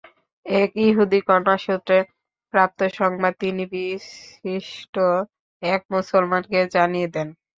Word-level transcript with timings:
এক 0.45 0.71
ইহুদী 0.85 1.19
কন্যাসূত্রে 1.27 1.97
প্রাপ্ত 2.53 2.79
সংবাদ 2.99 3.33
তিনি 3.39 3.63
বিশিষ্ট 3.73 4.95
এক 5.61 5.81
মুসলমানকে 5.93 6.59
জানিয়ে 6.75 7.07
দেন। 7.07 7.27